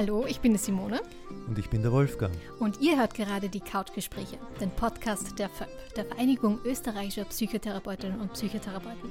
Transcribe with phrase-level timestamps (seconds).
[0.00, 1.02] Hallo, ich bin die Simone.
[1.46, 2.34] Und ich bin der Wolfgang.
[2.58, 8.32] Und ihr hört gerade die Couchgespräche, den Podcast der FÖP, der Vereinigung österreichischer Psychotherapeutinnen und
[8.32, 9.10] Psychotherapeuten.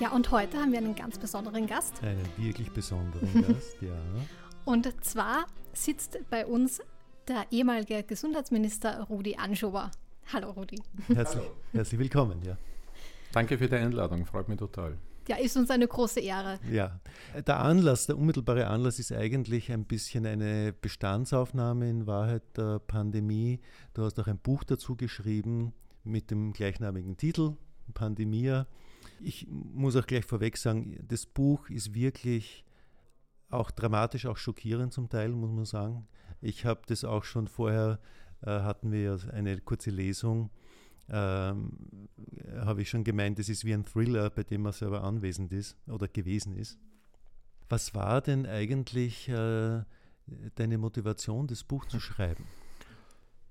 [0.00, 2.02] Ja, und heute haben wir einen ganz besonderen Gast.
[2.02, 3.92] Einen wirklich besonderen Gast, ja.
[4.64, 5.44] Und zwar
[5.74, 6.80] sitzt bei uns
[7.28, 9.90] der ehemalige Gesundheitsminister Rudi Anschober.
[10.32, 10.80] Hallo Rudi.
[11.08, 11.44] Herzlich,
[11.74, 12.56] herzlich willkommen, ja.
[13.32, 14.96] Danke für die Einladung, freut mich total.
[15.28, 16.58] Ja, ist uns eine große Ehre.
[16.70, 17.00] Ja,
[17.46, 23.60] der Anlass, der unmittelbare Anlass ist eigentlich ein bisschen eine Bestandsaufnahme in Wahrheit der Pandemie.
[23.92, 27.56] Du hast auch ein Buch dazu geschrieben mit dem gleichnamigen Titel,
[27.92, 28.66] Pandemia.
[29.20, 32.64] Ich muss auch gleich vorweg sagen, das Buch ist wirklich
[33.50, 36.08] auch dramatisch, auch schockierend zum Teil, muss man sagen.
[36.40, 37.98] Ich habe das auch schon vorher,
[38.40, 40.48] äh, hatten wir eine kurze Lesung
[41.10, 41.72] ähm,
[42.60, 45.76] habe ich schon gemeint, es ist wie ein Thriller, bei dem man selber anwesend ist
[45.88, 46.78] oder gewesen ist.
[47.68, 49.82] Was war denn eigentlich äh,
[50.54, 52.44] deine Motivation, das Buch zu schreiben?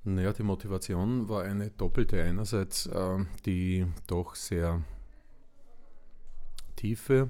[0.04, 2.22] Naja, die Motivation war eine doppelte.
[2.24, 4.82] Einerseits äh, die doch sehr
[6.76, 7.30] tiefe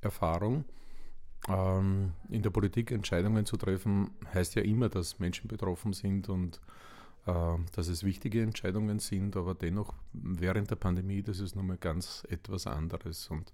[0.00, 0.64] Erfahrung.
[1.48, 6.60] Ähm, in der Politik Entscheidungen zu treffen, heißt ja immer, dass Menschen betroffen sind und
[7.72, 12.66] dass es wichtige Entscheidungen sind, aber dennoch während der Pandemie, das ist nochmal ganz etwas
[12.66, 13.28] anderes.
[13.28, 13.52] Und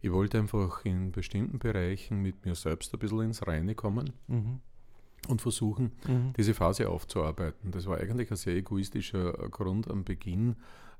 [0.00, 4.12] ich wollte einfach in bestimmten Bereichen mit mir selbst ein bisschen ins Reine kommen.
[4.26, 4.60] Mhm.
[5.26, 6.32] Und versuchen, mhm.
[6.36, 7.72] diese Phase aufzuarbeiten.
[7.72, 10.54] Das war eigentlich ein sehr egoistischer Grund am Beginn,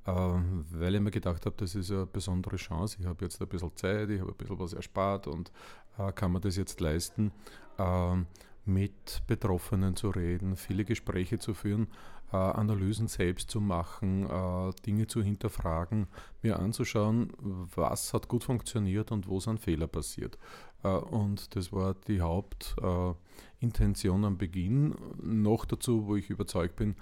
[0.06, 2.96] äh, weil ich mir gedacht habe, das ist eine besondere Chance.
[2.98, 5.52] Ich habe jetzt ein bisschen Zeit, ich habe ein bisschen was erspart und
[5.98, 7.30] äh, kann man das jetzt leisten.
[7.78, 8.26] Ähm,
[8.68, 11.88] mit Betroffenen zu reden, viele Gespräche zu führen,
[12.32, 16.06] äh, Analysen selbst zu machen, äh, Dinge zu hinterfragen,
[16.42, 17.32] mir anzuschauen,
[17.74, 20.38] was hat gut funktioniert und wo sind Fehler passiert.
[20.84, 24.94] Äh, und das war die Hauptintention am Beginn.
[25.22, 26.96] Noch dazu, wo ich überzeugt bin,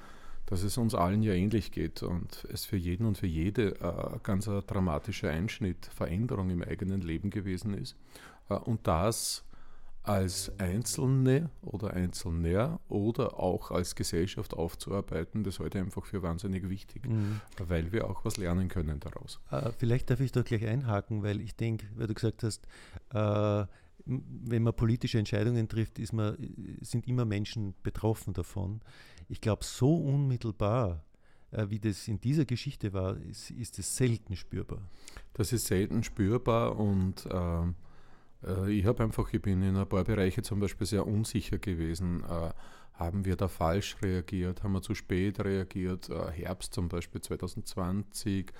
[0.46, 4.18] dass es uns allen ja ähnlich geht und es für jeden und für jede äh,
[4.22, 7.96] ganz ein dramatischer Einschnitt, Veränderung im eigenen Leben gewesen ist.
[8.48, 9.44] Äh, und das
[10.08, 17.06] als Einzelne oder Einzelner oder auch als Gesellschaft aufzuarbeiten, das ich einfach für wahnsinnig wichtig,
[17.06, 17.40] mhm.
[17.58, 19.40] weil wir auch was lernen können daraus.
[19.50, 22.66] Äh, vielleicht darf ich da gleich einhaken, weil ich denke, weil du gesagt hast,
[23.12, 23.66] äh,
[24.04, 26.36] wenn man politische Entscheidungen trifft, man,
[26.80, 28.80] sind immer Menschen betroffen davon.
[29.28, 31.04] Ich glaube, so unmittelbar
[31.50, 34.82] äh, wie das in dieser Geschichte war, ist, ist es selten spürbar.
[35.34, 37.72] Das ist selten spürbar und äh,
[38.68, 42.22] ich habe einfach, ich bin in ein paar Bereiche zum Beispiel sehr unsicher gewesen.
[42.24, 42.50] Äh,
[42.94, 44.62] haben wir da falsch reagiert?
[44.62, 46.08] Haben wir zu spät reagiert?
[46.08, 48.52] Äh, Herbst zum Beispiel 2020.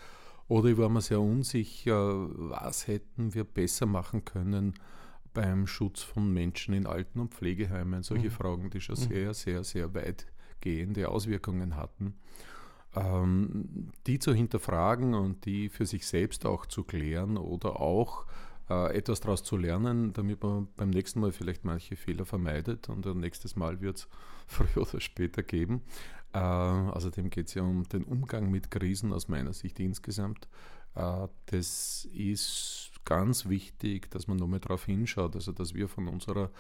[0.49, 4.75] Oder ich war mir sehr unsicher, was hätten wir besser machen können
[5.35, 8.03] beim Schutz von Menschen in Alten- und Pflegeheimen.
[8.03, 8.33] Solche mhm.
[8.33, 9.09] Fragen, die schon mhm.
[9.09, 12.15] sehr, sehr, sehr weitgehende Auswirkungen hatten.
[12.95, 18.25] Ähm, die zu hinterfragen und die für sich selbst auch zu klären oder auch
[18.69, 23.07] äh, etwas daraus zu lernen, damit man beim nächsten Mal vielleicht manche Fehler vermeidet und
[23.07, 24.09] ein nächstes Mal wird es
[24.47, 25.83] früher oder später geben.
[26.33, 30.49] Äh, außerdem geht es ja um den Umgang mit Krisen aus meiner Sicht insgesamt.
[30.95, 36.51] Äh, das ist ganz wichtig, dass man nochmal darauf hinschaut, also dass wir von unserer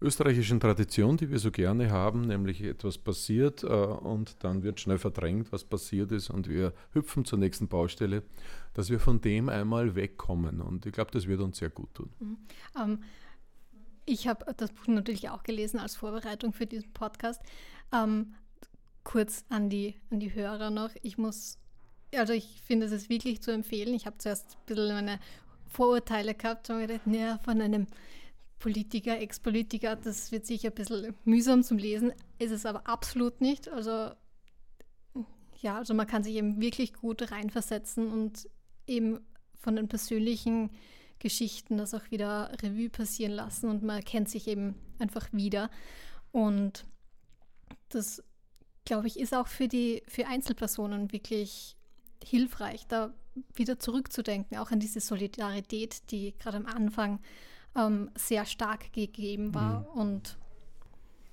[0.00, 4.98] österreichischen Tradition, die wir so gerne haben, nämlich etwas passiert äh, und dann wird schnell
[4.98, 8.22] verdrängt, was passiert ist und wir hüpfen zur nächsten Baustelle,
[8.74, 12.10] dass wir von dem einmal wegkommen und ich glaube, das wird uns sehr gut tun.
[12.20, 12.36] Mhm.
[12.78, 12.98] Ähm,
[14.04, 17.42] ich habe das Buch natürlich auch gelesen als Vorbereitung für diesen Podcast.
[17.92, 18.34] Ähm,
[19.02, 20.90] kurz an die, an die Hörer noch.
[21.02, 21.58] Ich muss,
[22.14, 23.94] also ich finde es ist wirklich zu empfehlen.
[23.94, 25.18] Ich habe zuerst ein bisschen meine
[25.66, 27.86] Vorurteile gehabt und gedacht, naja, von einem
[28.58, 33.68] Politiker, Ex-Politiker, das wird sicher ein bisschen mühsam zum Lesen, ist es aber absolut nicht.
[33.68, 34.10] Also
[35.60, 38.48] ja, also man kann sich eben wirklich gut reinversetzen und
[38.86, 39.20] eben
[39.58, 40.70] von den persönlichen
[41.18, 45.70] Geschichten das auch wieder Revue passieren lassen und man erkennt sich eben einfach wieder.
[46.30, 46.86] Und
[47.88, 48.22] das,
[48.84, 51.76] glaube ich, ist auch für die für Einzelpersonen wirklich
[52.22, 53.14] hilfreich, da
[53.54, 57.20] wieder zurückzudenken, auch an diese Solidarität, die gerade am Anfang
[57.76, 59.80] ähm, sehr stark gegeben war.
[59.80, 60.00] Mhm.
[60.00, 60.38] Und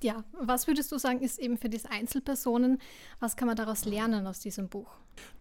[0.01, 2.79] ja, was würdest du sagen, ist eben für diese Einzelpersonen,
[3.19, 4.91] was kann man daraus lernen aus diesem Buch?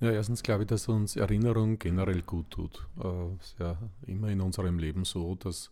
[0.01, 2.87] Ja, erstens glaube ich, dass uns Erinnerung generell gut tut.
[3.03, 3.77] Äh, ist ja
[4.07, 5.71] immer in unserem Leben so, dass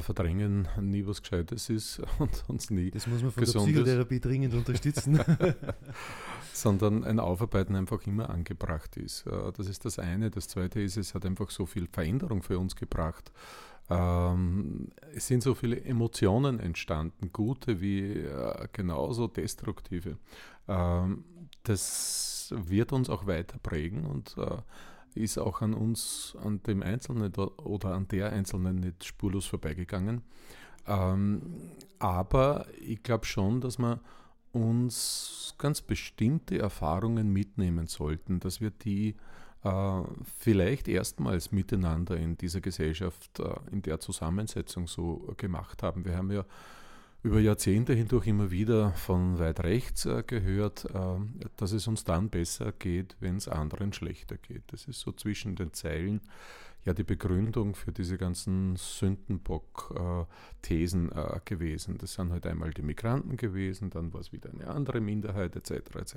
[0.00, 4.54] Verdrängen nie was Gescheites ist und uns nie Das muss man von der Psychotherapie dringend
[4.54, 5.20] unterstützen.
[6.54, 9.26] Sondern ein Aufarbeiten einfach immer angebracht ist.
[9.26, 10.30] Äh, das ist das eine.
[10.30, 13.32] Das zweite ist, es hat einfach so viel Veränderung für uns gebracht
[13.90, 20.18] Ähm, es sind so viele Emotionen entstanden, gute wie äh, genauso destruktive.
[20.68, 21.24] Ähm,
[21.64, 24.58] das wird uns auch weiter prägen und äh,
[25.14, 30.22] ist auch an uns, an dem Einzelnen oder an der Einzelnen nicht spurlos vorbeigegangen.
[30.86, 31.42] Ähm,
[31.98, 34.00] aber ich glaube schon, dass wir
[34.52, 39.16] uns ganz bestimmte Erfahrungen mitnehmen sollten, dass wir die
[39.64, 40.02] äh,
[40.38, 46.04] vielleicht erstmals miteinander in dieser Gesellschaft, äh, in der Zusammensetzung so gemacht haben.
[46.04, 46.44] Wir haben ja
[47.22, 50.86] über Jahrzehnte hindurch immer wieder von weit rechts äh, gehört,
[51.56, 54.64] dass es uns dann besser geht, wenn es anderen schlechter geht.
[54.66, 56.20] Das ist so zwischen den Zeilen
[56.84, 61.98] ja die Begründung für diese ganzen Sündenbock-Thesen äh, gewesen.
[61.98, 65.72] Das sind halt einmal die Migranten gewesen, dann war es wieder eine andere Minderheit etc.
[65.96, 66.16] etc.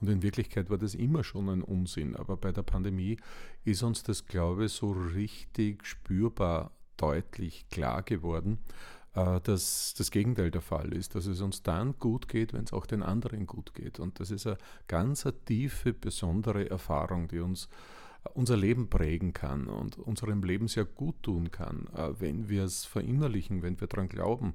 [0.00, 2.14] Und in Wirklichkeit war das immer schon ein Unsinn.
[2.16, 3.16] Aber bei der Pandemie
[3.64, 8.58] ist uns das, glaube ich, so richtig spürbar deutlich klar geworden
[9.14, 12.72] äh, dass das Gegenteil der Fall ist, dass es uns dann gut geht, wenn es
[12.72, 13.98] auch den anderen gut geht.
[13.98, 17.68] Und das ist eine ganz eine tiefe, besondere Erfahrung, die uns
[18.34, 22.84] unser Leben prägen kann und unserem Leben sehr gut tun kann, äh, wenn wir es
[22.84, 24.54] verinnerlichen, wenn wir daran glauben.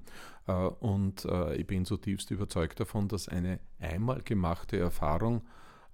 [0.82, 1.26] Und
[1.56, 5.42] ich bin zutiefst überzeugt davon, dass eine einmal gemachte Erfahrung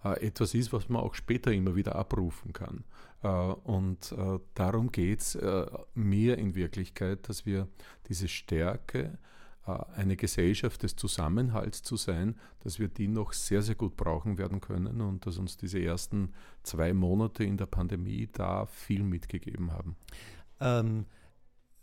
[0.01, 2.83] etwas ist, was man auch später immer wieder abrufen kann.
[3.21, 7.67] Äh, und äh, darum geht es äh, mir in Wirklichkeit, dass wir
[8.07, 9.17] diese Stärke,
[9.75, 14.61] eine Gesellschaft des Zusammenhalts zu sein, dass wir die noch sehr, sehr gut brauchen werden
[14.61, 16.33] können und dass uns diese ersten
[16.63, 19.95] zwei Monate in der Pandemie da viel mitgegeben haben.
[20.59, 21.05] Ähm,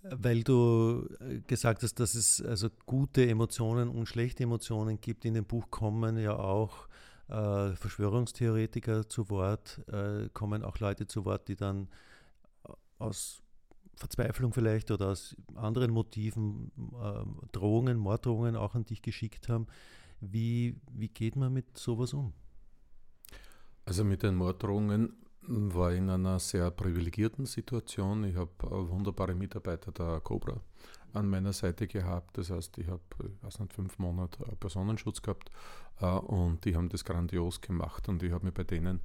[0.02, 1.08] weil du
[1.46, 5.24] gesagt hast, dass es also gute Emotionen und schlechte Emotionen gibt.
[5.24, 6.88] In dem Buch kommen ja auch
[7.28, 11.88] äh, Verschwörungstheoretiker zu Wort, äh, kommen auch Leute zu Wort, die dann
[12.98, 13.42] aus
[13.96, 16.70] Verzweiflung vielleicht oder aus anderen Motiven
[17.02, 19.66] äh, Drohungen, Morddrohungen auch an dich geschickt haben.
[20.20, 22.32] Wie, wie geht man mit sowas um?
[23.84, 25.14] Also mit den Morddrohungen
[25.48, 28.24] war ich in einer sehr privilegierten Situation.
[28.24, 30.60] Ich habe äh, wunderbare Mitarbeiter der Cobra
[31.12, 32.36] an meiner Seite gehabt.
[32.36, 33.02] Das heißt, ich habe,
[33.42, 35.50] nicht, fünf Monate Personenschutz gehabt
[36.00, 39.00] äh, und die haben das grandios gemacht und ich habe mich bei denen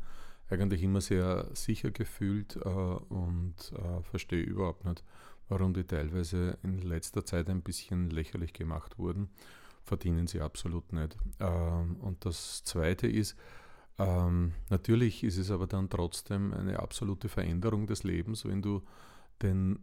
[0.51, 5.03] eigentlich immer sehr sicher gefühlt äh, und äh, verstehe überhaupt nicht,
[5.49, 9.29] warum die teilweise in letzter Zeit ein bisschen lächerlich gemacht wurden.
[9.83, 11.17] Verdienen sie absolut nicht.
[11.39, 13.35] Ähm, und das Zweite ist,
[13.97, 18.81] ähm, natürlich ist es aber dann trotzdem eine absolute Veränderung des Lebens, wenn du
[19.41, 19.79] den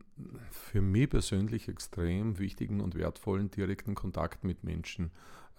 [0.51, 5.11] für mich persönlich extrem wichtigen und wertvollen direkten Kontakt mit Menschen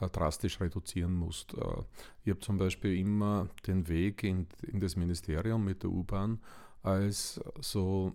[0.07, 1.53] drastisch reduzieren musst.
[1.53, 1.83] Äh,
[2.23, 6.39] ich habe zum Beispiel immer den Weg in, in das Ministerium mit der U-Bahn
[6.81, 8.13] als so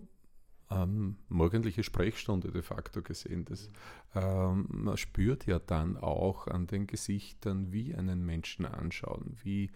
[0.71, 3.45] ähm, morgendliche Sprechstunde de facto gesehen.
[3.45, 3.69] Das,
[4.15, 9.69] ähm, man spürt ja dann auch an den Gesichtern, wie einen Menschen anschauen, wie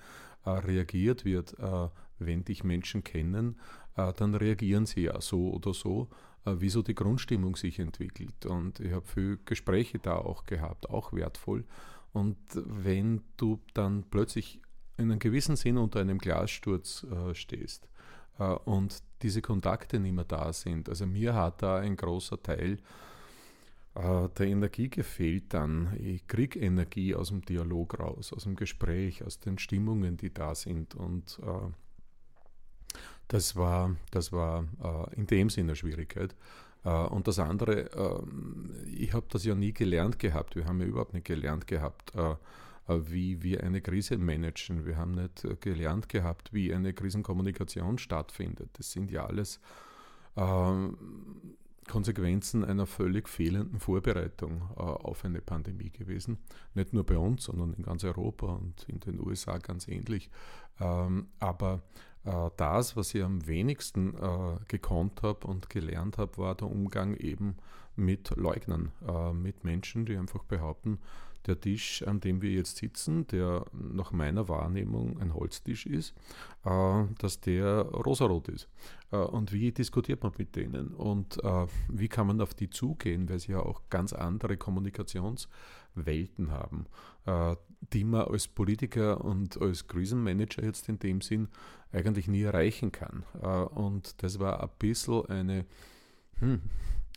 [0.46, 3.60] äh, reagiert wird, äh, wenn dich Menschen kennen,
[3.96, 6.10] äh, dann reagieren sie ja so oder so,
[6.46, 8.46] äh, wie so die Grundstimmung sich entwickelt.
[8.46, 11.66] Und ich habe viele Gespräche da auch gehabt, auch wertvoll.
[12.12, 14.62] Und wenn du dann plötzlich
[14.98, 17.88] in einem gewissen Sinn unter einem Glassturz äh, stehst
[18.38, 22.80] äh, und diese Kontakte nicht mehr da sind, also mir hat da ein großer Teil
[23.96, 25.96] äh, der Energie gefehlt dann.
[26.00, 30.56] Ich kriege Energie aus dem Dialog raus, aus dem Gespräch, aus den Stimmungen, die da
[30.56, 30.96] sind.
[30.96, 31.72] Und äh,
[33.28, 36.36] das war, das war äh, in dem Sinne eine Schwierigkeit.
[36.84, 40.56] Äh, und das andere, ähm, ich habe das ja nie gelernt gehabt.
[40.56, 44.86] Wir haben ja überhaupt nicht gelernt gehabt, äh, äh, wie wir eine Krise managen.
[44.86, 48.70] Wir haben nicht gelernt gehabt, wie eine Krisenkommunikation stattfindet.
[48.74, 49.60] Das sind ja alles
[50.36, 50.98] ähm,
[51.88, 56.38] Konsequenzen einer völlig fehlenden Vorbereitung auf eine Pandemie gewesen.
[56.76, 60.30] Nicht nur bei uns, sondern in ganz Europa und in den USA ganz ähnlich.
[60.80, 61.82] Ähm, aber
[62.58, 67.56] das, was ich am wenigsten äh, gekonnt habe und gelernt habe, war der Umgang eben
[67.96, 71.00] mit Leugnern, äh, mit Menschen, die einfach behaupten,
[71.48, 76.14] der Tisch, an dem wir jetzt sitzen, der nach meiner Wahrnehmung ein Holztisch ist,
[76.66, 78.68] äh, dass der rosarot ist.
[79.12, 80.90] Äh, und wie diskutiert man mit denen?
[80.90, 86.52] Und äh, wie kann man auf die zugehen, weil sie ja auch ganz andere Kommunikationswelten
[86.52, 86.86] haben,
[87.94, 91.48] die man als Politiker und als Krisenmanager jetzt in dem Sinn
[91.92, 93.24] eigentlich nie erreichen kann.
[93.42, 95.66] Äh, und das war ein bisschen eine,
[96.40, 96.62] hm,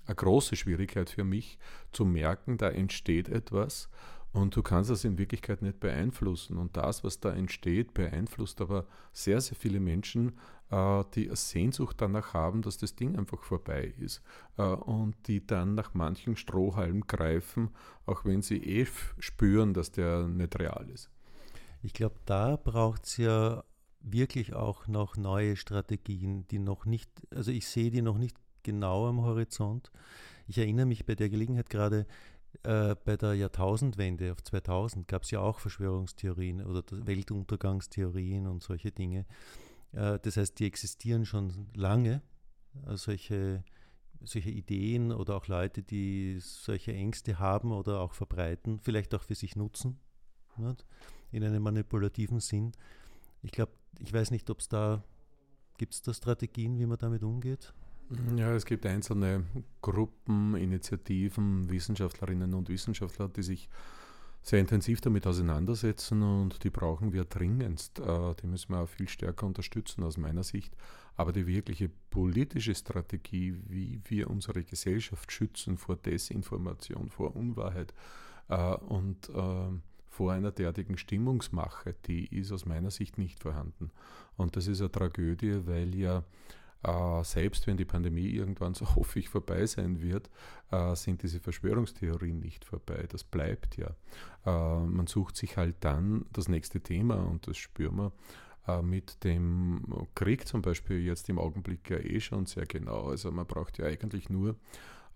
[0.07, 1.59] eine große Schwierigkeit für mich
[1.93, 3.89] zu merken, da entsteht etwas
[4.33, 6.57] Und du kannst das in Wirklichkeit nicht beeinflussen.
[6.57, 10.39] Und das, was da entsteht, beeinflusst aber sehr, sehr viele Menschen,
[10.71, 14.23] äh, die eine Sehnsucht danach haben, dass das Ding einfach vorbei ist.
[14.57, 17.71] Äh, und die dann nach manchen Strohhalmen greifen,
[18.07, 18.87] auch wenn sie eh
[19.19, 21.11] spüren, dass der nicht real ist.
[21.83, 23.65] Ich glaube, da braucht es ja
[24.01, 29.09] wirklich auch noch neue Strategien, die noch nicht, also ich sehe die noch nicht genau
[29.09, 29.91] am Horizont.
[30.47, 32.07] Ich erinnere mich bei der Gelegenheit gerade,
[32.65, 38.93] äh, bei der Jahrtausendwende auf 2000 gab es ja auch Verschwörungstheorien oder Weltuntergangstheorien und solche
[38.93, 39.27] Dinge.
[39.93, 42.23] Äh, das heißt, die existieren schon lange,
[42.87, 43.65] äh, solche,
[44.23, 49.35] solche Ideen oder auch Leute, die solche Ängste haben oder auch verbreiten, vielleicht auch für
[49.35, 49.99] sich nutzen,
[50.57, 50.85] nicht?
[51.31, 52.73] in einem manipulativen Sinn.
[53.43, 55.03] Ich glaube, ich weiß nicht, ob es da,
[55.79, 57.73] gibt es da Strategien, wie man damit umgeht?
[58.37, 59.45] Ja, es gibt einzelne
[59.81, 63.69] Gruppen, Initiativen, Wissenschaftlerinnen und Wissenschaftler, die sich
[64.43, 68.01] sehr intensiv damit auseinandersetzen und die brauchen wir dringendst.
[68.01, 70.75] Äh, die müssen wir auch viel stärker unterstützen aus meiner Sicht.
[71.17, 77.95] Aber die wirkliche politische Strategie, wie wir unsere Gesellschaft schützen vor Desinformation, vor Unwahrheit
[78.49, 79.69] äh, und äh,
[80.09, 83.91] vor einer derartigen Stimmungsmache, die ist aus meiner Sicht nicht vorhanden.
[84.37, 86.25] Und das ist eine Tragödie, weil ja
[86.85, 90.31] äh, selbst wenn die Pandemie irgendwann, so hoffe ich, vorbei sein wird,
[90.71, 93.07] äh, sind diese Verschwörungstheorien nicht vorbei.
[93.09, 93.95] Das bleibt ja.
[94.45, 98.13] Äh, man sucht sich halt dann das nächste Thema und das spüren wir
[98.67, 99.83] äh, mit dem
[100.15, 103.09] Krieg zum Beispiel jetzt im Augenblick ja eh schon sehr genau.
[103.09, 104.57] Also man braucht ja eigentlich nur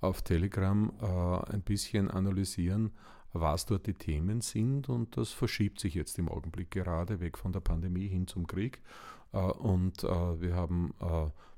[0.01, 2.93] auf Telegram äh, ein bisschen analysieren,
[3.33, 7.53] was dort die Themen sind und das verschiebt sich jetzt im Augenblick gerade weg von
[7.53, 8.81] der Pandemie hin zum Krieg.
[9.33, 10.95] Äh, und wir haben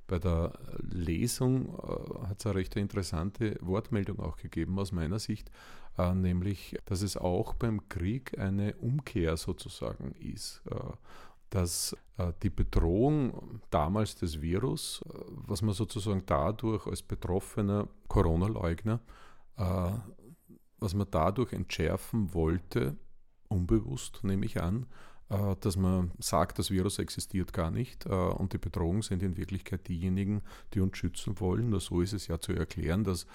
[0.09, 5.51] bei der Lesung äh, hat es eine recht interessante Wortmeldung auch gegeben aus meiner Sicht,
[5.97, 10.63] äh, nämlich, dass es auch beim Krieg eine Umkehr sozusagen ist.
[10.71, 10.75] Äh,
[11.51, 19.01] dass äh, die Bedrohung damals des Virus, äh, was man sozusagen dadurch als betroffener Corona-Leugner,
[19.57, 19.93] äh,
[20.79, 22.97] was man dadurch entschärfen wollte,
[23.49, 24.87] unbewusst nehme ich an,
[25.29, 29.87] dass man sagt, das Virus existiert gar nicht äh, und die Bedrohung sind in Wirklichkeit
[29.87, 30.43] diejenigen,
[30.73, 31.71] die uns schützen wollen.
[31.71, 33.27] Nur so ist es ja zu erklären, dass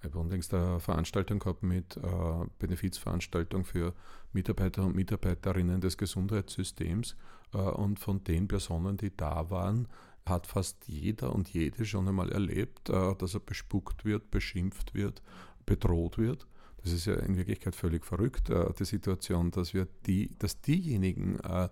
[0.00, 2.00] ich habe unlängst eine Veranstaltung gehabt mit äh,
[2.58, 3.92] Benefizveranstaltung für
[4.32, 7.16] Mitarbeiter und Mitarbeiterinnen des Gesundheitssystems
[7.52, 9.88] äh, und von den Personen, die da waren,
[10.24, 15.22] hat fast jeder und jede schon einmal erlebt, äh, dass er bespuckt wird, beschimpft wird,
[15.66, 16.46] bedroht wird.
[16.82, 21.38] Das ist ja in Wirklichkeit völlig verrückt, äh, die Situation, dass wir die, dass diejenigen
[21.40, 21.68] äh,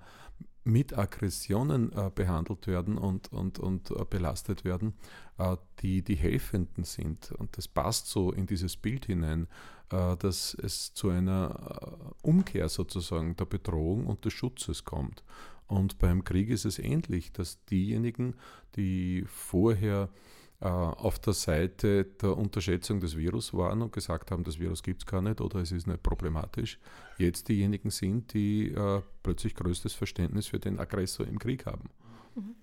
[0.64, 4.92] mit Aggressionen äh, behandelt werden und, und, und äh, belastet werden,
[5.38, 7.32] äh, die die Helfenden sind.
[7.32, 9.48] Und das passt so in dieses Bild hinein,
[9.90, 15.24] äh, dass es zu einer Umkehr sozusagen der Bedrohung und des Schutzes kommt.
[15.66, 18.34] Und beim Krieg ist es ähnlich, dass diejenigen,
[18.76, 24.58] die vorher äh, auf der Seite der Unterschätzung des Virus waren und gesagt haben, das
[24.58, 26.80] Virus gibt es gar nicht oder es ist nicht problematisch,
[27.16, 31.90] jetzt diejenigen sind, die äh, plötzlich größtes Verständnis für den Aggressor im Krieg haben.
[32.34, 32.56] Mhm.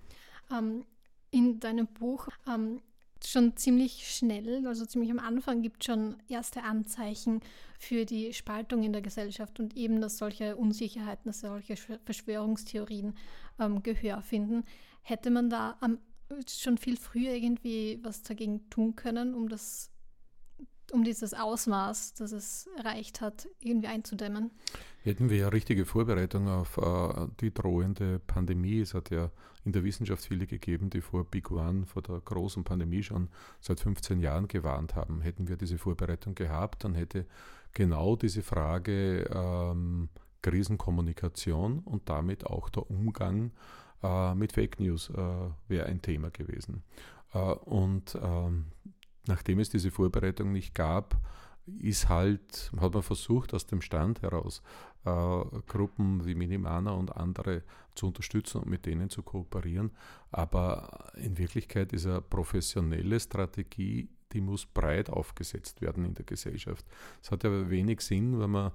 [0.51, 0.85] Ähm,
[1.31, 2.81] in deinem Buch ähm,
[3.25, 7.39] schon ziemlich schnell, also ziemlich am Anfang, gibt es schon erste Anzeichen
[7.79, 13.13] für die Spaltung in der Gesellschaft und eben, dass solche Unsicherheiten, dass solche Verschwörungstheorien
[13.57, 14.65] ähm, Gehör finden.
[15.01, 15.99] Hätte man da am
[16.48, 19.91] schon viel früher irgendwie was dagegen tun können, um das
[20.91, 24.51] um dieses Ausmaß, das es erreicht hat, irgendwie einzudämmen?
[25.03, 28.79] Hätten wir ja richtige Vorbereitung auf äh, die drohende Pandemie.
[28.79, 29.32] Es hat ja
[29.63, 33.29] in der Wissenschaft viele gegeben, die vor Big One, vor der großen Pandemie schon
[33.62, 35.22] seit 15 Jahren gewarnt haben.
[35.22, 37.25] Hätten wir diese Vorbereitung gehabt, dann hätte
[37.74, 40.10] genau diese Frage ähm,
[40.41, 43.51] Krisenkommunikation und damit auch der Umgang
[44.35, 46.83] mit Fake News äh, wäre ein Thema gewesen.
[47.33, 48.65] Äh, und ähm,
[49.27, 51.19] nachdem es diese Vorbereitung nicht gab,
[51.79, 54.61] ist halt, hat man versucht, aus dem Stand heraus
[55.03, 57.63] äh, Gruppen wie Minimana und andere
[57.95, 59.91] zu unterstützen und mit denen zu kooperieren.
[60.31, 66.85] Aber in Wirklichkeit ist eine professionelle Strategie, die muss breit aufgesetzt werden in der Gesellschaft.
[67.21, 68.71] Es hat ja wenig Sinn, wenn man äh,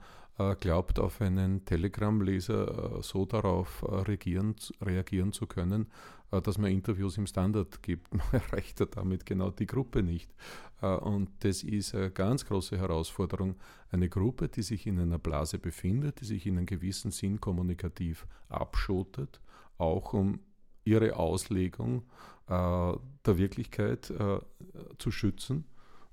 [0.59, 5.87] glaubt, auf einen Telegram-Leser äh, so darauf äh, reagieren, reagieren zu können,
[6.30, 8.14] dass man Interviews im Standard gibt.
[8.14, 10.32] Man erreicht damit genau die Gruppe nicht.
[10.80, 13.56] Und das ist eine ganz große Herausforderung.
[13.90, 18.28] Eine Gruppe, die sich in einer Blase befindet, die sich in einem gewissen Sinn kommunikativ
[18.49, 19.40] abschottet,
[19.76, 20.38] auch um
[20.85, 22.04] ihre Auslegung
[22.49, 24.14] der Wirklichkeit
[24.99, 25.64] zu schützen,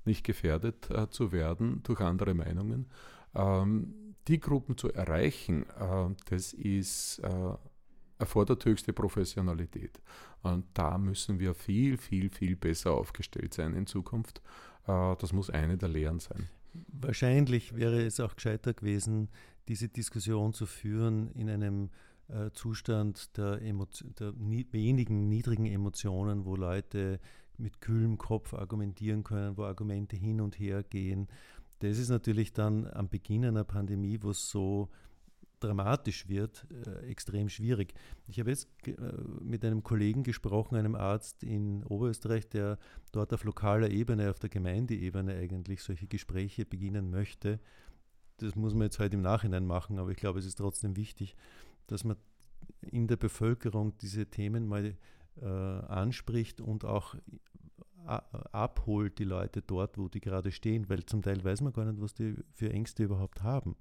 [0.03, 2.87] nicht gefährdet zu werden durch andere Meinungen.
[3.35, 7.53] Ähm, die Gruppen zu erreichen, äh, das ist, äh,
[8.19, 10.01] erfordert höchste Professionalität.
[10.41, 14.41] Und da müssen wir viel, viel, viel besser aufgestellt sein in Zukunft.
[14.87, 16.49] Äh, das muss eine der Lehren sein.
[16.89, 19.29] Wahrscheinlich wäre es auch gescheiter gewesen,
[19.67, 21.89] diese Diskussion zu führen in einem
[22.51, 27.21] Zustand der, der wenigen niedrigen Emotionen, wo Leute
[27.57, 31.27] mit kühlem Kopf argumentieren können, wo Argumente hin und her gehen.
[31.79, 34.89] Das ist natürlich dann am Beginn einer Pandemie, wo es so
[35.59, 37.93] dramatisch wird, äh, extrem schwierig.
[38.27, 38.93] Ich habe jetzt äh,
[39.41, 42.77] mit einem Kollegen gesprochen, einem Arzt in Oberösterreich, der
[43.11, 47.59] dort auf lokaler Ebene, auf der Gemeindeebene eigentlich solche Gespräche beginnen möchte.
[48.37, 51.35] Das muss man jetzt halt im Nachhinein machen, aber ich glaube, es ist trotzdem wichtig,
[51.87, 52.17] dass man
[52.81, 54.95] in der Bevölkerung diese Themen mal
[55.41, 57.15] äh, anspricht und auch
[58.07, 62.01] abholt die Leute dort, wo die gerade stehen, weil zum Teil weiß man gar nicht,
[62.01, 63.75] was die für Ängste überhaupt haben.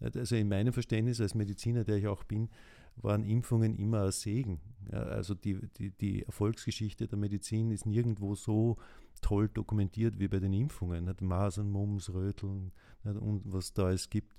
[0.00, 2.50] Also in meinem Verständnis als Mediziner, der ich auch bin,
[2.96, 4.60] waren Impfungen immer ein Segen.
[4.90, 8.76] also die, die, die Erfolgsgeschichte der Medizin ist nirgendwo so
[9.20, 11.12] toll dokumentiert wie bei den Impfungen.
[11.20, 12.72] Masern, Mumps, Röteln
[13.04, 14.36] und was da es gibt.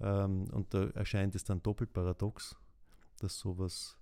[0.00, 2.56] Ähm, und da erscheint es dann doppelt paradox,
[3.18, 3.96] dass sowas,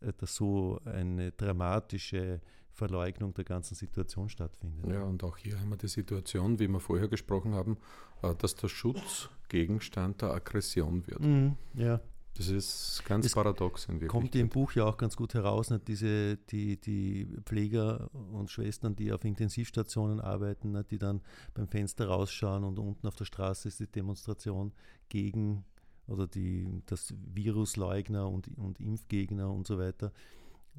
[0.00, 2.40] äh, dass so eine dramatische
[2.76, 4.86] Verleugnung der ganzen Situation stattfindet.
[4.86, 7.78] Ja, und auch hier haben wir die Situation, wie wir vorher gesprochen haben,
[8.22, 11.20] äh, dass der Schutz Gegenstand der Aggression wird.
[11.20, 12.00] Mhm, ja.
[12.36, 14.10] Das ist ganz das paradox in Wirklichkeit.
[14.10, 15.88] Kommt im Buch ja auch ganz gut heraus, nicht?
[15.88, 20.90] Diese, die, die Pfleger und Schwestern, die auf Intensivstationen arbeiten, nicht?
[20.90, 21.22] die dann
[21.54, 24.72] beim Fenster rausschauen und unten auf der Straße ist die Demonstration
[25.08, 25.64] gegen
[26.08, 30.12] oder die, das Virusleugner und, und Impfgegner und so weiter.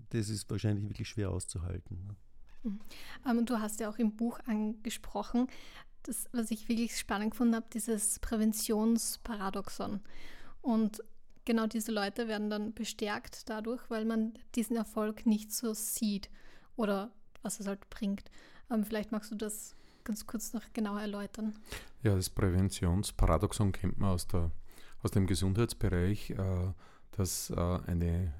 [0.10, 2.06] Das ist wahrscheinlich wirklich schwer auszuhalten.
[2.08, 2.16] Ne?
[2.64, 2.80] Mhm.
[3.26, 5.48] Ähm, du hast ja auch im Buch angesprochen,
[6.04, 10.02] das, was ich wirklich spannend gefunden habe, dieses Präventionsparadoxon.
[10.62, 11.04] Und
[11.46, 16.30] genau diese Leute werden dann bestärkt dadurch, weil man diesen Erfolg nicht so sieht
[16.76, 18.30] oder was es halt bringt.
[18.70, 21.56] Ähm, vielleicht magst du das ganz kurz noch genauer erläutern.
[22.04, 24.52] Ja, das Präventionsparadoxon kennt man aus, der,
[25.04, 26.74] aus dem Gesundheitsbereich, äh,
[27.12, 28.34] dass äh, eine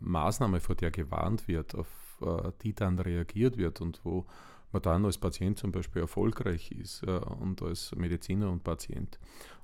[0.00, 1.88] Maßnahme, vor der gewarnt wird, auf
[2.22, 4.26] äh, die dann reagiert wird und wo
[4.72, 9.18] man dann als Patient zum Beispiel erfolgreich ist äh, und als Mediziner und Patient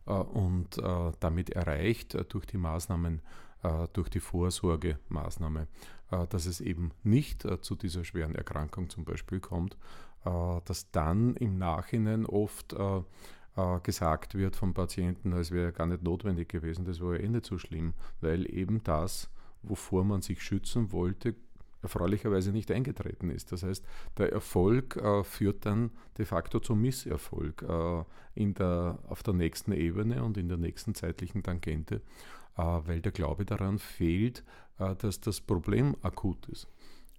[0.09, 3.21] äh, und äh, damit erreicht äh, durch die Maßnahmen,
[3.93, 5.67] durch die Vorsorgemaßnahme,
[6.31, 9.77] dass es eben nicht zu dieser schweren Erkrankung zum Beispiel kommt,
[10.23, 12.77] dass dann im Nachhinein oft
[13.83, 17.47] gesagt wird vom Patienten, es wäre gar nicht notwendig gewesen, das war ja eh nicht
[17.47, 19.29] so schlimm, weil eben das,
[19.63, 21.35] wovor man sich schützen wollte,
[21.83, 23.53] erfreulicherweise nicht eingetreten ist.
[23.53, 23.85] Das heißt,
[24.17, 29.73] der Erfolg äh, führt dann de facto zum Misserfolg äh, in der, auf der nächsten
[29.73, 32.03] Ebene und in der nächsten zeitlichen Tangente,
[32.57, 34.45] äh, weil der Glaube daran fehlt,
[34.79, 36.67] äh, dass das Problem akut ist.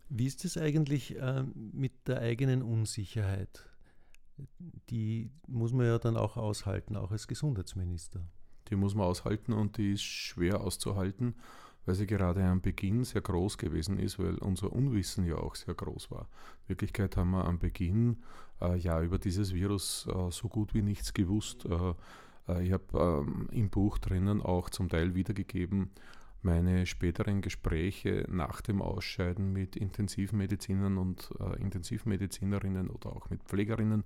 [0.09, 3.65] Wie ist es eigentlich äh, mit der eigenen Unsicherheit?
[4.89, 8.21] Die muss man ja dann auch aushalten, auch als Gesundheitsminister.
[8.69, 11.35] Die muss man aushalten und die ist schwer auszuhalten
[11.89, 15.73] weil sie gerade am Beginn sehr groß gewesen ist, weil unser Unwissen ja auch sehr
[15.73, 16.29] groß war.
[16.61, 18.17] In Wirklichkeit haben wir am Beginn
[18.61, 21.65] äh, ja über dieses Virus äh, so gut wie nichts gewusst.
[21.65, 21.93] Äh,
[22.47, 25.89] äh ich habe ähm, im Buch drinnen auch zum Teil wiedergegeben,
[26.43, 34.03] meine späteren Gespräche nach dem Ausscheiden mit Intensivmedizinern und äh, Intensivmedizinerinnen oder auch mit Pflegerinnen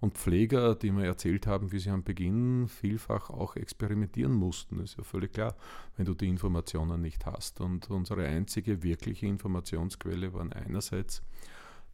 [0.00, 4.80] und Pfleger, die mir erzählt haben, wie sie am Beginn vielfach auch experimentieren mussten.
[4.80, 5.56] Ist ja völlig klar,
[5.96, 7.60] wenn du die Informationen nicht hast.
[7.60, 11.22] Und unsere einzige wirkliche Informationsquelle waren einerseits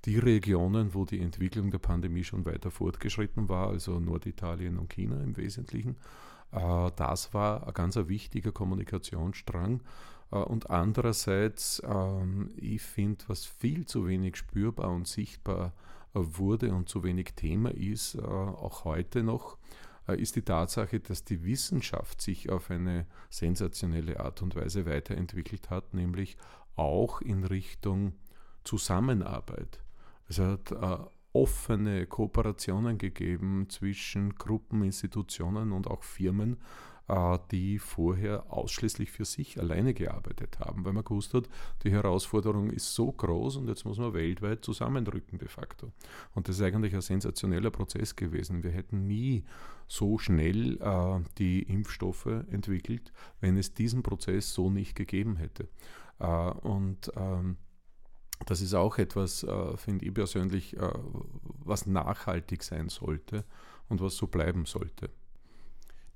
[0.05, 5.23] die Regionen, wo die Entwicklung der Pandemie schon weiter fortgeschritten war, also Norditalien und China
[5.23, 5.97] im Wesentlichen.
[6.53, 9.81] Äh, das war ein ganz wichtiger Kommunikationsstrang.
[10.31, 15.73] Äh, und andererseits, ähm, ich finde, was viel zu wenig spürbar und sichtbar
[16.15, 19.59] wurde und zu wenig Thema ist, äh, auch heute noch,
[20.09, 25.71] äh, ist die Tatsache, dass die Wissenschaft sich auf eine sensationelle Art und Weise weiterentwickelt
[25.71, 26.37] hat, nämlich
[26.77, 28.15] auch in Richtung
[28.65, 29.81] Zusammenarbeit.
[30.29, 30.99] Es hat äh,
[31.33, 36.59] offene Kooperationen gegeben zwischen Gruppen, Institutionen und auch Firmen,
[37.51, 41.51] die vorher ausschließlich für sich alleine gearbeitet haben, weil man gewusst hat,
[41.83, 45.93] die Herausforderung ist so groß und jetzt muss man weltweit zusammenrücken de facto.
[46.35, 48.63] Und das ist eigentlich ein sensationeller Prozess gewesen.
[48.63, 49.45] Wir hätten nie
[49.87, 55.69] so schnell äh, die Impfstoffe entwickelt, wenn es diesen Prozess so nicht gegeben hätte.
[56.19, 57.59] Äh, und ähm,
[58.47, 60.91] das ist auch etwas, äh, finde ich persönlich, äh,
[61.65, 63.45] was nachhaltig sein sollte
[63.89, 65.11] und was so bleiben sollte.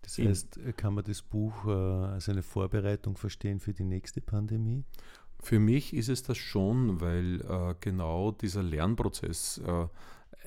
[0.02, 4.84] Das heißt, kann man das Buch als eine Vorbereitung verstehen für die nächste Pandemie?
[5.40, 9.86] Für mich ist es das schon, weil äh, genau dieser Lernprozess äh,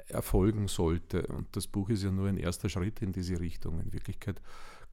[0.09, 1.25] erfolgen sollte.
[1.27, 3.79] Und das Buch ist ja nur ein erster Schritt in diese Richtung.
[3.79, 4.41] In Wirklichkeit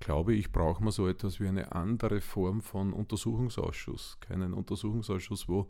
[0.01, 4.19] glaube ich, braucht man so etwas wie eine andere Form von Untersuchungsausschuss.
[4.21, 5.69] Keinen Untersuchungsausschuss, wo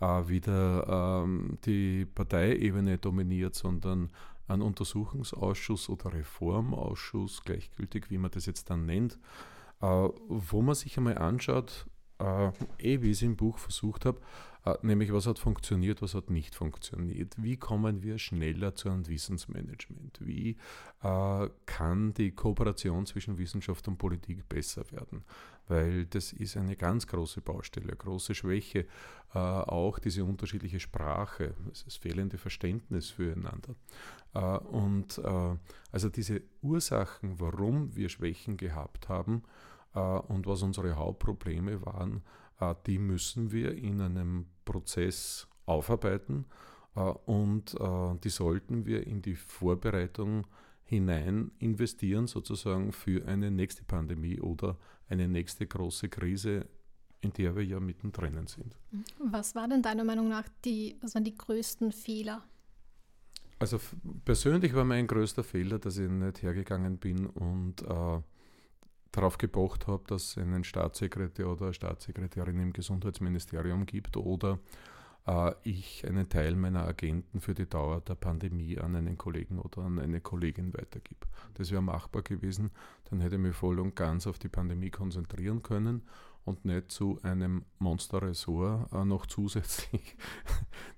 [0.00, 4.10] äh, wieder ähm, die Parteiebene dominiert, sondern
[4.48, 9.18] ein Untersuchungsausschuss oder Reformausschuss, gleichgültig wie man das jetzt dann nennt,
[9.80, 11.86] äh, wo man sich einmal anschaut,
[12.18, 14.20] äh, eh wie ich es im Buch versucht habe,
[14.64, 17.34] äh, nämlich was hat funktioniert, was hat nicht funktioniert.
[17.36, 20.18] Wie kommen wir schneller zu einem Wissensmanagement?
[20.20, 20.56] Wie
[21.00, 25.22] kann die Kooperation zwischen Wissenschaft und Politik besser werden?
[25.68, 28.84] Weil das ist eine ganz große Baustelle, große Schwäche,
[29.30, 33.76] auch diese unterschiedliche Sprache, das fehlende Verständnis füreinander.
[34.34, 35.56] Äh, und äh,
[35.92, 39.42] also diese Ursachen, warum wir Schwächen gehabt haben,
[39.94, 42.22] äh, und was unsere Hauptprobleme waren,
[42.88, 46.44] die müssen wir in einem Prozess aufarbeiten
[47.24, 47.76] und
[48.24, 50.44] die sollten wir in die Vorbereitung
[50.82, 54.76] hinein investieren, sozusagen für eine nächste Pandemie oder
[55.08, 56.66] eine nächste große Krise,
[57.20, 58.76] in der wir ja mittendrin sind.
[59.20, 62.42] Was war denn deiner Meinung nach die, was waren die größten Fehler?
[63.58, 63.80] Also
[64.24, 68.20] persönlich war mein größter Fehler, dass ich nicht hergegangen bin und äh,
[69.10, 74.60] darauf gepocht habe, dass es einen Staatssekretär oder eine Staatssekretärin im Gesundheitsministerium gibt oder
[75.26, 79.82] äh, ich einen Teil meiner Agenten für die Dauer der Pandemie an einen Kollegen oder
[79.82, 81.26] an eine Kollegin weitergib.
[81.54, 82.70] Das wäre machbar gewesen.
[83.10, 86.02] Dann hätte ich mich voll und ganz auf die Pandemie konzentrieren können
[86.44, 90.16] und nicht zu einem Monsterressort äh, noch zusätzlich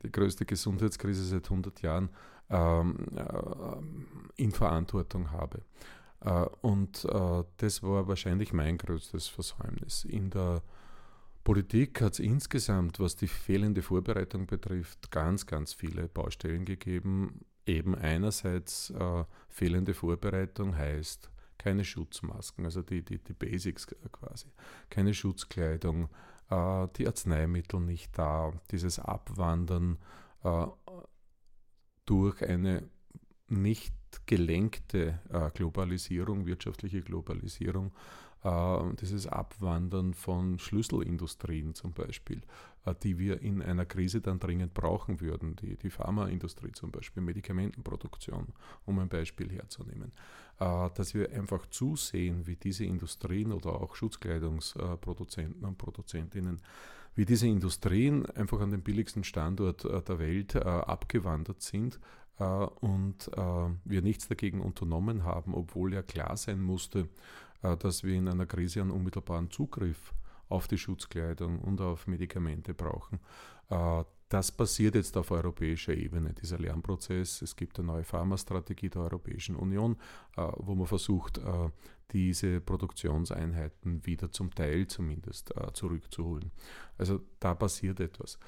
[0.02, 2.10] die größte Gesundheitskrise seit 100 Jahren
[2.50, 5.62] ähm, äh, in Verantwortung habe.
[6.20, 10.04] Äh, und äh, das war wahrscheinlich mein größtes Versäumnis.
[10.04, 10.62] In der
[11.44, 17.44] Politik hat es insgesamt, was die fehlende Vorbereitung betrifft, ganz, ganz viele Baustellen gegeben.
[17.66, 24.46] Eben einerseits äh, fehlende Vorbereitung heißt keine Schutzmasken, also die, die, die Basics quasi,
[24.88, 26.08] keine Schutzkleidung,
[26.48, 29.98] äh, die Arzneimittel nicht da, dieses Abwandern
[30.42, 30.66] äh,
[32.10, 32.82] durch eine
[33.46, 33.94] nicht
[34.26, 37.92] gelenkte äh, Globalisierung, wirtschaftliche Globalisierung,
[38.42, 42.40] äh, dieses Abwandern von Schlüsselindustrien zum Beispiel,
[42.84, 47.22] äh, die wir in einer Krise dann dringend brauchen würden, die, die Pharmaindustrie zum Beispiel,
[47.22, 48.48] Medikamentenproduktion,
[48.86, 50.10] um ein Beispiel herzunehmen,
[50.58, 56.60] äh, dass wir einfach zusehen, wie diese Industrien oder auch Schutzkleidungsproduzenten und Produzentinnen
[57.14, 62.00] wie diese Industrien einfach an den billigsten Standort äh, der Welt äh, abgewandert sind
[62.38, 63.30] äh, und
[63.84, 67.08] wir nichts dagegen unternommen haben, obwohl ja klar sein musste,
[67.60, 70.14] dass wir in einer Krise einen unmittelbaren Zugriff
[70.48, 73.20] auf die Schutzkleidung und auf Medikamente brauchen.
[74.30, 77.42] Das passiert jetzt auf europäischer Ebene, dieser Lernprozess.
[77.42, 79.96] Es gibt eine neue Pharmastrategie der Europäischen Union,
[80.36, 81.40] wo man versucht,
[82.12, 86.52] diese Produktionseinheiten wieder zum Teil zumindest zurückzuholen.
[86.96, 88.38] Also da passiert etwas.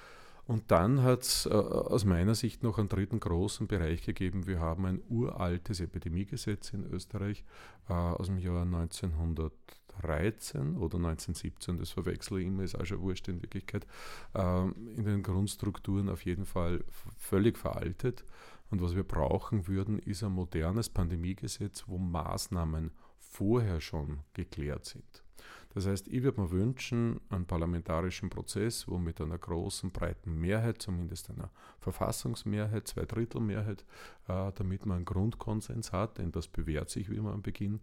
[0.45, 4.47] Und dann hat es äh, aus meiner Sicht noch einen dritten großen Bereich gegeben.
[4.47, 7.45] Wir haben ein uraltes Epidemiegesetz in Österreich
[7.89, 8.65] äh, aus dem Jahr
[9.97, 13.87] 1913 oder 1917, das verwechsle ich immer, ist auch schon wurscht in Wirklichkeit,
[14.35, 16.85] äh, in den Grundstrukturen auf jeden Fall
[17.19, 18.25] völlig veraltet.
[18.71, 25.23] Und was wir brauchen würden, ist ein modernes Pandemiegesetz, wo Maßnahmen vorher schon geklärt sind.
[25.75, 30.83] Das heißt, ich würde mir wünschen, einen parlamentarischen Prozess, wo mit einer großen, breiten Mehrheit,
[30.83, 33.85] zumindest einer Verfassungsmehrheit, Zweidrittelmehrheit,
[34.29, 37.81] äh, damit man einen Grundkonsens hat, denn das bewährt sich, wie wir am Beginn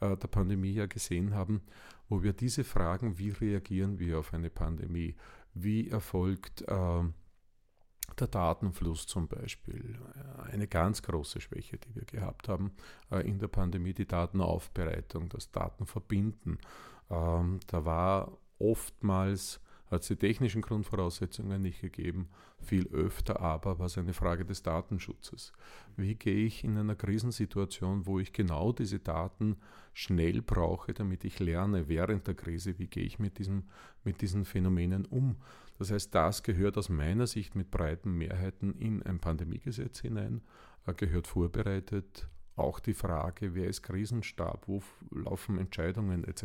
[0.00, 1.62] äh, der Pandemie ja gesehen haben,
[2.08, 5.14] wo wir diese Fragen, wie reagieren wir auf eine Pandemie,
[5.54, 7.02] wie erfolgt äh,
[8.18, 12.72] der Datenfluss zum Beispiel, äh, eine ganz große Schwäche, die wir gehabt haben
[13.10, 16.58] äh, in der Pandemie, die Datenaufbereitung, das Datenverbinden.
[17.10, 22.28] Ähm, da war oftmals, hat es die technischen Grundvoraussetzungen nicht gegeben,
[22.60, 25.52] viel öfter aber war es eine Frage des Datenschutzes.
[25.96, 29.56] Wie gehe ich in einer Krisensituation, wo ich genau diese Daten
[29.94, 33.64] schnell brauche, damit ich lerne während der Krise, wie gehe ich mit, diesem,
[34.04, 35.36] mit diesen Phänomenen um?
[35.78, 40.42] Das heißt, das gehört aus meiner Sicht mit breiten Mehrheiten in ein Pandemiegesetz hinein,
[40.86, 46.44] äh, gehört vorbereitet, auch die Frage, wer ist Krisenstab, wo laufen Entscheidungen etc.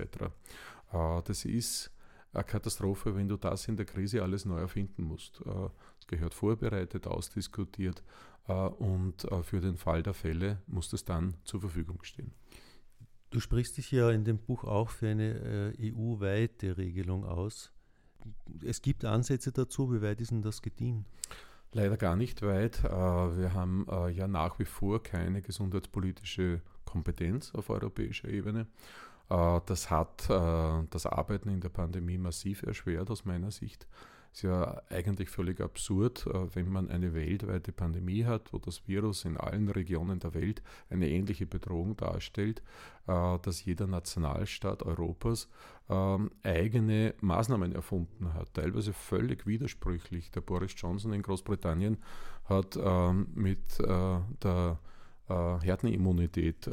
[0.92, 1.92] Äh, das ist
[2.34, 5.42] eine Katastrophe, wenn du das in der Krise alles neu erfinden musst.
[5.46, 8.04] Äh, es gehört vorbereitet, ausdiskutiert
[8.48, 12.34] äh, und für den Fall der Fälle muss es dann zur Verfügung stehen.
[13.30, 17.72] Du sprichst dich ja in dem Buch auch für eine EU-weite Regelung aus.
[18.64, 19.92] Es gibt Ansätze dazu.
[19.92, 21.08] Wie weit ist denn das gediehen?
[21.76, 22.84] Leider gar nicht weit.
[22.84, 28.68] Äh, wir haben äh, ja nach wie vor keine gesundheitspolitische Kompetenz auf europäischer Ebene.
[29.30, 33.88] Äh, das hat das Arbeiten in der Pandemie massiv erschwert aus meiner Sicht
[34.34, 39.26] ist ja eigentlich völlig absurd, äh, wenn man eine weltweite Pandemie hat, wo das Virus
[39.26, 42.64] in allen Regionen der Welt eine ähnliche Bedrohung darstellt,
[43.08, 45.50] äh, dass jeder Nationalstaat Europas
[45.88, 50.32] ähm, eigene Maßnahmen erfunden hat, teilweise völlig widersprüchlich.
[50.32, 51.98] Der Boris Johnson in Großbritannien
[52.46, 54.80] hat ähm, mit äh, der
[55.26, 56.70] Herdenimmunität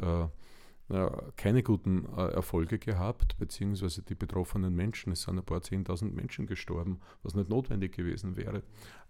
[1.37, 6.47] keine guten äh, Erfolge gehabt, beziehungsweise die betroffenen Menschen, es sind ein paar Zehntausend Menschen
[6.47, 8.63] gestorben, was nicht notwendig gewesen wäre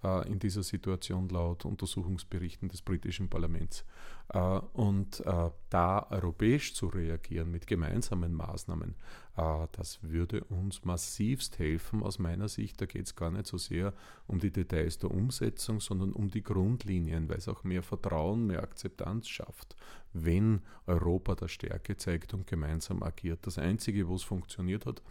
[0.04, 3.86] äh, in dieser Situation laut Untersuchungsberichten des britischen Parlaments.
[4.30, 5.24] Äh, und
[5.70, 8.96] da europäisch zu reagieren mit gemeinsamen Maßnahmen,
[9.34, 12.82] das würde uns massivst helfen aus meiner Sicht.
[12.82, 13.94] Da geht es gar nicht so sehr
[14.28, 18.62] um die Details der Umsetzung, sondern um die Grundlinien, weil es auch mehr Vertrauen, mehr
[18.62, 19.78] Akzeptanz schafft,
[20.12, 23.40] wenn Europa da Stärke zeigt und gemeinsam agiert.
[23.48, 25.02] Das Einzige, wo es funktioniert hat,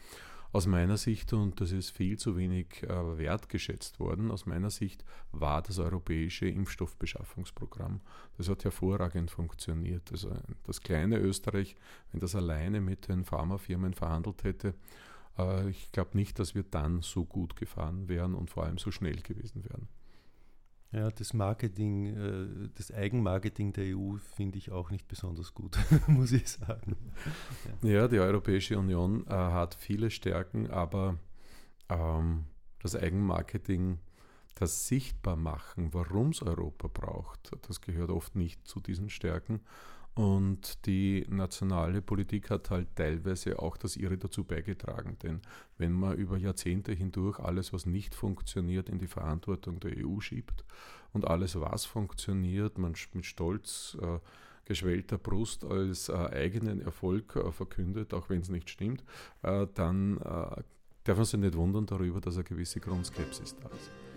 [0.53, 5.05] aus meiner Sicht, und das ist viel zu wenig äh, wertgeschätzt worden, aus meiner Sicht
[5.33, 8.01] war das europäische Impfstoffbeschaffungsprogramm.
[8.37, 10.11] Das hat hervorragend funktioniert.
[10.11, 10.33] Also
[10.65, 11.77] das kleine Österreich,
[12.11, 14.75] wenn das alleine mit den Pharmafirmen verhandelt hätte,
[15.39, 18.91] äh, ich glaube nicht, dass wir dann so gut gefahren wären und vor allem so
[18.91, 19.89] schnell gewesen wären.
[20.93, 26.33] Ja, das Marketing, äh, das Eigenmarketing der EU finde ich auch nicht besonders gut, muss
[26.33, 26.97] ich sagen.
[27.83, 31.17] Ja, die Europäische Union äh, hat viele Stärken, aber
[31.89, 32.47] ähm,
[32.83, 34.01] das Eigenmarketing,
[34.57, 39.61] das Sichtbarmachen, warum es Europa braucht, das gehört oft nicht zu diesen Stärken.
[40.15, 45.17] Und die nationale Politik hat halt teilweise auch das ihre dazu beigetragen.
[45.23, 45.41] Denn
[45.79, 50.65] wenn man über Jahrzehnte hindurch alles, was nicht funktioniert, in die Verantwortung der EU schiebt
[51.13, 54.19] und alles, was funktioniert, man mit Stolz äh,
[54.65, 59.05] geschwellter Brust als äh, eigenen Erfolg äh, verkündet, auch wenn es nicht stimmt,
[59.43, 60.63] äh, dann äh,
[61.05, 64.10] darf man sich nicht wundern darüber, dass eine gewisse Grundskepsis da ist.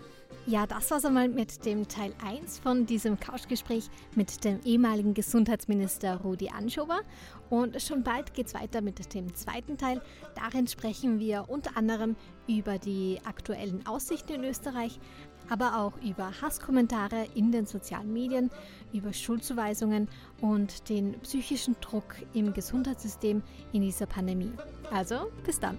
[0.46, 6.16] Ja, das war's einmal mit dem Teil 1 von diesem Couchgespräch mit dem ehemaligen Gesundheitsminister
[6.16, 7.00] Rudi Anschober.
[7.48, 10.02] Und schon bald geht's weiter mit dem zweiten Teil.
[10.34, 12.14] Darin sprechen wir unter anderem
[12.46, 15.00] über die aktuellen Aussichten in Österreich,
[15.48, 18.50] aber auch über Hasskommentare in den sozialen Medien,
[18.92, 20.08] über Schuldzuweisungen
[20.42, 24.52] und den psychischen Druck im Gesundheitssystem in dieser Pandemie.
[24.90, 25.78] Also, bis dann.